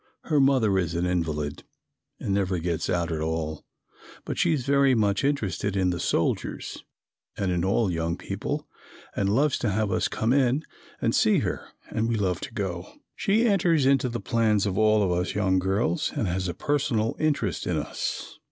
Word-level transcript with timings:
Her 0.23 0.39
mother 0.39 0.79
is 0.79 0.95
an 0.95 1.05
invalid 1.05 1.61
and 2.19 2.33
never 2.33 2.57
gets 2.57 2.89
out 2.89 3.11
at 3.11 3.21
all, 3.21 3.67
but 4.25 4.35
she 4.35 4.51
is 4.51 4.65
very 4.65 4.95
much 4.95 5.23
interested 5.23 5.75
in 5.75 5.91
the 5.91 5.99
soldiers 5.99 6.83
and 7.37 7.51
in 7.51 7.63
all 7.63 7.91
young 7.91 8.17
people, 8.17 8.67
and 9.15 9.29
loves 9.29 9.59
to 9.59 9.69
have 9.69 9.91
us 9.91 10.07
come 10.07 10.33
in 10.33 10.63
and 11.03 11.13
see 11.13 11.37
her 11.41 11.67
and 11.91 12.09
we 12.09 12.15
love 12.15 12.41
to 12.41 12.51
go. 12.51 12.93
She 13.15 13.45
enters 13.45 13.85
into 13.85 14.09
the 14.09 14.19
plans 14.19 14.65
of 14.65 14.75
all 14.75 15.03
of 15.03 15.11
us 15.11 15.35
young 15.35 15.59
girls 15.59 16.11
and 16.15 16.27
has 16.27 16.47
a 16.47 16.55
personal 16.55 17.15
interest 17.19 17.67
in 17.67 17.77
us. 17.77 18.39